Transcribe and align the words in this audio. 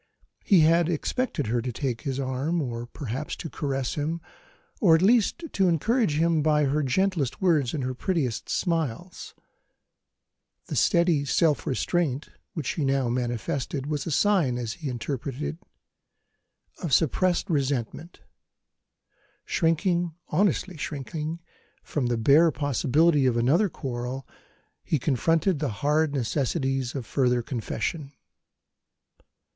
He 0.43 0.61
had 0.61 0.89
expected 0.89 1.45
her 1.45 1.61
to 1.61 1.71
take 1.71 2.01
his 2.01 2.19
arm, 2.19 2.59
or 2.59 2.87
perhaps 2.87 3.35
to 3.35 3.51
caress 3.51 3.93
him, 3.93 4.19
or 4.79 4.95
at 4.95 5.03
least 5.03 5.43
to 5.53 5.67
encourage 5.67 6.17
him 6.17 6.41
by 6.41 6.63
her 6.65 6.81
gentlest 6.81 7.39
words 7.39 7.71
and 7.75 7.83
her 7.83 7.93
prettiest 7.93 8.49
smiles. 8.49 9.35
The 10.65 10.75
steady 10.75 11.23
self 11.23 11.67
restraint 11.67 12.29
which 12.55 12.65
she 12.65 12.83
now 12.83 13.09
manifested 13.09 13.85
was 13.85 14.07
a 14.07 14.09
sign, 14.11 14.57
as 14.57 14.73
he 14.73 14.89
interpreted 14.89 15.43
it, 15.43 15.57
of 16.81 16.95
suppressed 16.95 17.47
resentment. 17.47 18.21
Shrinking, 19.45 20.15
honestly 20.29 20.77
shrinking, 20.77 21.41
from 21.83 22.07
the 22.07 22.17
bare 22.17 22.49
possibility 22.49 23.27
of 23.27 23.37
another 23.37 23.69
quarrel, 23.69 24.27
he 24.83 24.97
confronted 24.97 25.59
the 25.59 25.69
hard 25.69 26.11
necessities 26.15 26.95
of 26.95 27.05
further 27.05 27.43
confession. 27.43 28.13